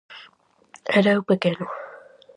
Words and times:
Era 0.99 1.09
eu 1.15 1.21
pequeno. 1.29 1.65